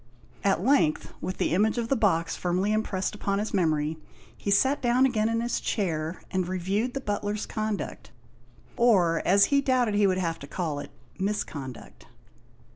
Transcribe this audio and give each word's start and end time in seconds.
At 0.43 0.63
length, 0.63 1.13
with 1.21 1.37
the 1.37 1.53
image 1.53 1.77
of 1.77 1.89
the 1.89 1.95
box 1.95 2.35
firmly 2.35 2.73
impressed 2.73 3.13
upon 3.13 3.37
his 3.37 3.53
memory, 3.53 3.99
he 4.35 4.49
sat 4.49 4.81
down 4.81 5.05
again 5.05 5.29
in 5.29 5.41
his 5.41 5.59
chair, 5.59 6.23
and 6.31 6.47
reviewed 6.47 6.95
the 6.95 6.99
butler's 7.01 7.45
conduct, 7.45 8.09
or 8.77 9.21
as 9.27 9.45
he 9.53 9.61
doubted 9.61 9.93
he 9.93 10.07
would 10.07 10.17
have 10.17 10.39
to 10.39 10.47
call 10.47 10.79
it, 10.79 10.89
misconduct. 11.19 12.07